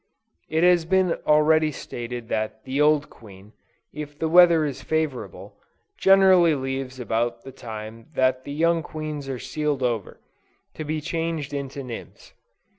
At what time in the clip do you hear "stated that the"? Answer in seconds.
1.71-2.81